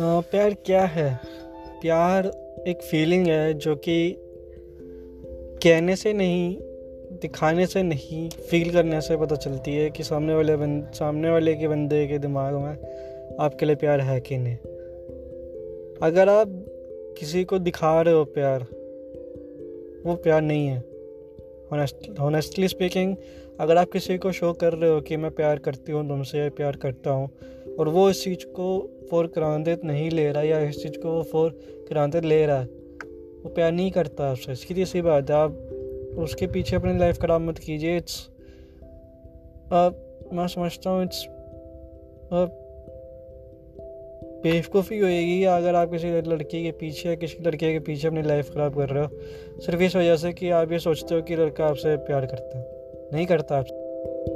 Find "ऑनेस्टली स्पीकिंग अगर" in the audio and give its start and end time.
22.20-23.76